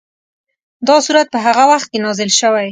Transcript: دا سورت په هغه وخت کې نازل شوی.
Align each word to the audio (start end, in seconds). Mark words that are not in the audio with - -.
دا 0.87 0.95
سورت 1.05 1.27
په 1.33 1.39
هغه 1.45 1.63
وخت 1.71 1.87
کې 1.91 2.03
نازل 2.05 2.29
شوی. 2.39 2.67